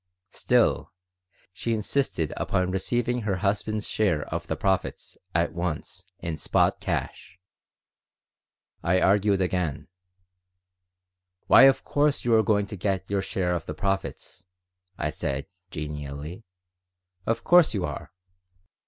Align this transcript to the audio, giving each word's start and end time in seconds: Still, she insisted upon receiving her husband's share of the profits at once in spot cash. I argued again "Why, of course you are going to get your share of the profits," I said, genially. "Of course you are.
Still, 0.31 0.91
she 1.53 1.75
insisted 1.75 2.33
upon 2.35 2.71
receiving 2.71 3.21
her 3.21 3.35
husband's 3.45 3.87
share 3.87 4.23
of 4.33 4.47
the 4.47 4.55
profits 4.55 5.15
at 5.35 5.53
once 5.53 6.05
in 6.17 6.37
spot 6.37 6.79
cash. 6.79 7.37
I 8.81 8.99
argued 8.99 9.41
again 9.41 9.89
"Why, 11.45 11.65
of 11.65 11.83
course 11.83 12.25
you 12.25 12.33
are 12.33 12.41
going 12.41 12.65
to 12.65 12.75
get 12.75 13.11
your 13.11 13.21
share 13.21 13.53
of 13.53 13.67
the 13.67 13.75
profits," 13.75 14.43
I 14.97 15.11
said, 15.11 15.45
genially. 15.69 16.45
"Of 17.27 17.43
course 17.43 17.75
you 17.75 17.85
are. 17.85 18.11